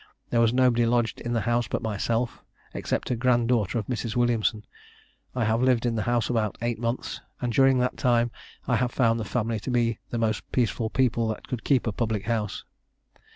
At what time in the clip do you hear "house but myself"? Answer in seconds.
1.41-2.43